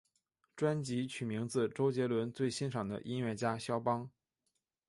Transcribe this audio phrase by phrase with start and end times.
[0.55, 4.09] 专辑取名自周杰伦最欣赏的音乐家萧邦。